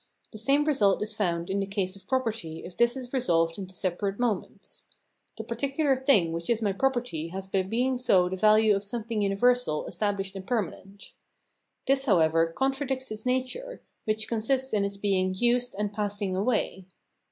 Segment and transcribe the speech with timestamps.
[0.31, 3.75] The same result is found in the case of property if this is resolved into
[3.75, 4.85] separate moments.
[5.37, 9.03] The particular thing which is my property has by being so the value of some
[9.03, 11.13] thing universal, estabhshed, and permanent.
[11.85, 16.85] This, how ever, contradicts its nature, which consists in its being used and passing away.